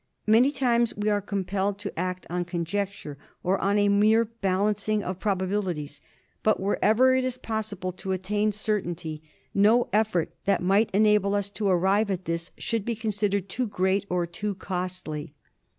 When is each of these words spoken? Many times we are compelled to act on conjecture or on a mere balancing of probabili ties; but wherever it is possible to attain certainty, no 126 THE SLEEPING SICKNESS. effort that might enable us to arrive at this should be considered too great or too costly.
Many 0.25 0.51
times 0.51 0.97
we 0.97 1.09
are 1.11 1.21
compelled 1.21 1.77
to 1.77 1.93
act 1.99 2.25
on 2.27 2.43
conjecture 2.43 3.19
or 3.43 3.59
on 3.59 3.77
a 3.77 3.87
mere 3.87 4.25
balancing 4.25 5.03
of 5.03 5.19
probabili 5.19 5.75
ties; 5.75 6.01
but 6.41 6.59
wherever 6.59 7.13
it 7.13 7.23
is 7.23 7.37
possible 7.37 7.91
to 7.91 8.11
attain 8.11 8.51
certainty, 8.51 9.21
no 9.53 9.81
126 9.93 10.31
THE 10.45 10.49
SLEEPING 10.49 10.49
SICKNESS. 10.49 10.57
effort 10.57 10.61
that 10.63 10.65
might 10.97 10.99
enable 10.99 11.35
us 11.35 11.49
to 11.51 11.67
arrive 11.67 12.09
at 12.09 12.25
this 12.25 12.49
should 12.57 12.83
be 12.83 12.95
considered 12.95 13.47
too 13.47 13.67
great 13.67 14.07
or 14.09 14.25
too 14.25 14.55
costly. 14.55 15.35